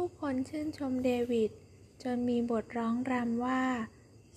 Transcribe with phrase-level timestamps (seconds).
[0.00, 1.50] ผู้คนชื่นชมเดวิด
[2.02, 3.64] จนมีบทร้องรำว่า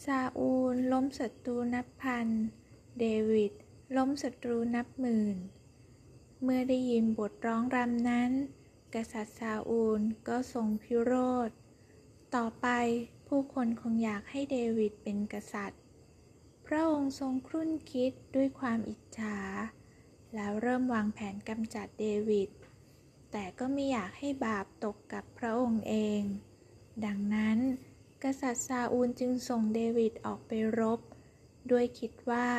[0.06, 2.28] ซาอูลล้มศัตรูนับพัน
[3.00, 3.54] เดวิด
[3.98, 5.38] ล้มศัตรูนับหมื่น
[6.44, 8.32] เมื่อได้ยินบทร้องรำนั้น
[8.96, 11.14] กษัตริย์ซาอูลก็ทรงพิโร
[11.48, 11.50] ธ
[12.36, 12.68] ต่อไป
[13.28, 15.82] ผู้คนคงอยากให้เดวิดเป็นกษัตริย์
[16.66, 19.38] พระองค์ทรงครุ่นคิดด้วยความอิจฉา
[20.36, 22.50] แล้วเริ่มวางแผนกำจัดเดวิด
[23.32, 26.22] แต่ก็ไม่อยากให้บาปตกกับพระองค์เอง
[27.06, 27.60] ดังนั้น
[28.24, 31.00] กษัตริย์ซาอูลจึงส่งเดวิดออกไปรบ
[31.72, 32.50] ด้วยคิดว่า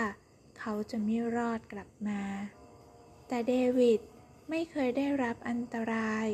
[0.59, 2.23] เขาจะไม่รอดกลับมา
[3.29, 4.01] แต่เดวิด
[4.51, 6.29] ไม่เคยได้รับอันตราย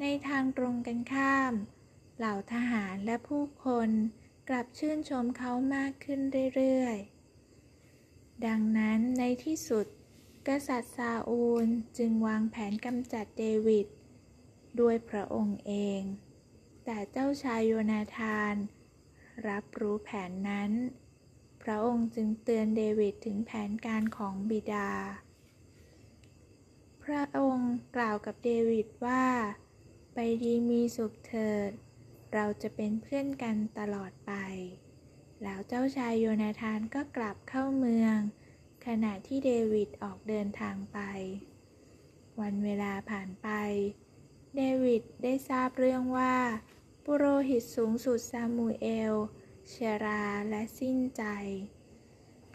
[0.00, 1.52] ในทางตรงกันข้าม
[2.16, 3.90] เหล่าทหารและผู้คน
[4.48, 6.20] กลับชื่นชมเขามากขึ้น
[6.56, 9.86] เรื่อยๆ ดังนั้นในที่สุด
[10.50, 11.66] กษัตริย์ซาอูล
[11.98, 13.86] จึงวางแผนกำจัดเดวิด
[14.80, 16.00] ด้วยพระองค์เอง
[16.84, 18.54] แต่เจ้าชายโยนาธาน
[19.48, 20.72] รับรู้แผนนั้น
[21.62, 24.90] พระองค์จึงเตือนเดวิดถึงแผนการของบิดา
[27.04, 29.24] พระองค์กล่าวกับเดวิดว่า
[30.14, 31.70] ไปดีมีสุขเถิด
[32.34, 34.32] เราจะเป็นเพื่อนกันตลอดไป
[35.42, 38.18] แล้วเจ้าชายโยนาธานก็กลับเข้าเมือง
[38.86, 40.98] ขณะที่เดวิดออกเดินทางไป
[42.40, 43.48] วันเวลาผ่านไป
[44.56, 46.36] เดวิดได้ทราบเรื่องว่า
[47.04, 49.14] ปุโรหิตสูงสุดซามูเอล
[49.68, 51.24] เชราและสิ้นใจ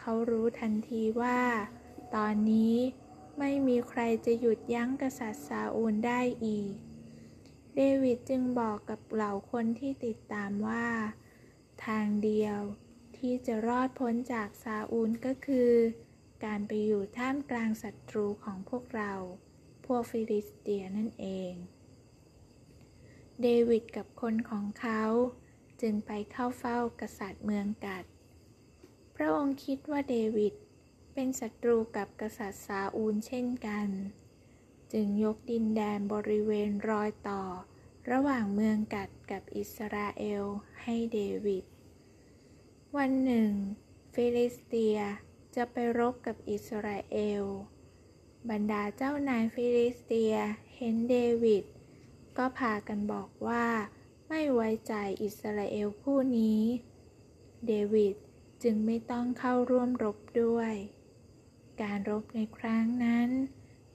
[0.00, 1.40] เขารู้ทันทีว่า
[2.14, 2.76] ตอนนี้
[3.38, 6.72] ไม่มีใครจะหยุดยั้งกษัตริย์ซาอูลได้อีก
[7.76, 10.86] เดวิดจึงบอกกับเหล่าคนที่ติดตามว่า
[11.86, 12.58] ทางเดียว
[13.16, 15.72] ที่จะรอดพ้นจากซาอูลก็คือ
[16.46, 19.12] การไปอยู่ท่ามกลางศัตรูของพวกเรา
[19.86, 21.52] พวกฟิลิสเตียนั่นเอง
[23.42, 25.02] เดวิดกับคนของเขา
[25.80, 28.04] จึงไปเข้าเฝ้ากษัตริย์เมืองกัท
[29.16, 30.54] พระองค์คิดว่าเดวิด
[31.14, 33.88] เป็นศัตรูกับกษัตริย์ซาอูลเช่นกัน
[34.92, 37.42] จึงยกดินแดนบริเวณรอยต่อ
[38.10, 40.44] ระหว่างเมืองกัทกับอิสราเอล
[40.82, 41.64] ให้เดวิด
[42.96, 43.50] วันหนึ่ง
[44.14, 44.98] ฟิลิสเตีย
[45.56, 47.44] จะไปรบกับอิสราเอล
[48.50, 50.34] บรรดาเจ้านายฟิลิสเตีย
[50.76, 51.64] เห็นเดวิด
[52.36, 53.66] ก็พากันบอกว่า
[54.28, 56.62] ไม่ไว้ใจอิสราเอลผู้นี้
[57.66, 58.14] เดวิด
[58.62, 60.74] จึงไม่ต้องเข้าร่วมรบด้วย
[61.82, 63.30] การรบในครั้งนั้น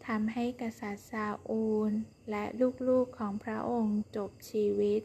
[0.08, 1.92] ทำให้กษัตริย์ซาอูล
[2.30, 2.44] และ
[2.88, 5.02] ลูกๆของพระองค์จบชีวิต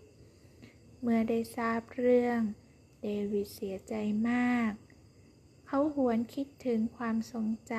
[1.01, 2.41] เมื่อได้ทราบเรื่อง
[3.03, 3.95] เดวิดเสียใจ
[4.31, 4.73] มาก
[5.67, 7.75] เขาหวนคิดถึงความทรงจ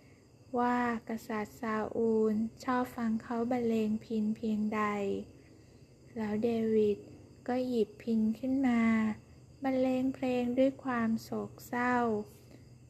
[0.00, 0.78] ำว่า
[1.08, 2.34] กษัตริย์ซาอูล
[2.64, 4.82] ชอบฟังเขาบรรเลงพินเพียงใด
[6.16, 6.98] แล้วเดวิด
[7.48, 8.82] ก็หยิบพินขึ้นมา
[9.62, 11.96] บรรเลงเพลงด้วยความโศกเศร้า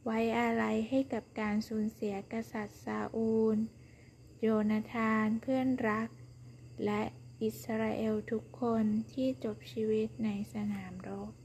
[0.03, 3.57] ไว้อาลัยให้กับการสูญเสียกษัตริย์ซาอูล
[4.41, 6.09] โยนาธานเพื่อนรัก
[6.85, 7.01] และ
[7.41, 11.44] อิสราเอลทุกคนที่จบชีวิตในสนามรบ